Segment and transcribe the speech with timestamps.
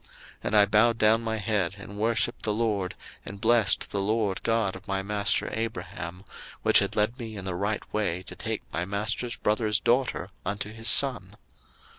[0.01, 0.09] 01:024:048
[0.45, 4.75] And I bowed down my head, and worshipped the LORD, and blessed the LORD God
[4.75, 6.25] of my master Abraham,
[6.63, 10.73] which had led me in the right way to take my master's brother's daughter unto
[10.73, 11.35] his son.